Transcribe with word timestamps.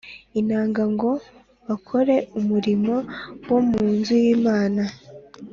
inanga 0.39 0.83
ngo 0.93 1.11
bakore 1.67 2.15
umurimo 2.39 2.93
wo 3.49 3.59
mu 3.69 3.83
nzu 3.95 4.15
y 4.23 4.25
Imana 4.35 4.83